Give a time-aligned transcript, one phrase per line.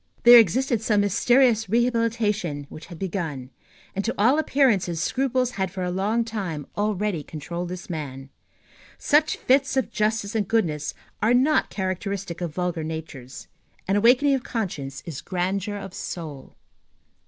[0.23, 3.51] There existed some mysterious re habilitation which had begun;
[3.95, 8.31] and, to all appearances, scruples had for a long time already controlled this man.
[8.97, 13.47] Such fits of justice and goodness are not characteristic of vulgar natures.
[13.87, 16.55] An awakening of conscience is grandeur of soul.